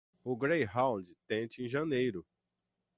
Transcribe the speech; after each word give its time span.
O 0.23 0.35
Greyhound, 0.35 1.15
tente 1.27 1.61
em 1.61 1.69
janeiro. 1.69 2.25